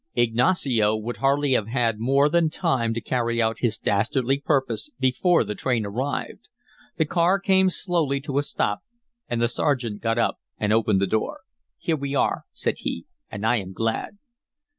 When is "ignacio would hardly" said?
0.15-1.51